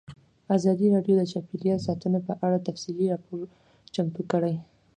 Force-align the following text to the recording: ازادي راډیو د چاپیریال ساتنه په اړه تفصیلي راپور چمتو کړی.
ازادي 0.57 0.87
راډیو 0.95 1.15
د 1.17 1.23
چاپیریال 1.31 1.79
ساتنه 1.87 2.19
په 2.27 2.33
اړه 2.45 2.65
تفصیلي 2.67 3.05
راپور 3.13 3.43
چمتو 3.93 4.21
کړی. 4.31 4.55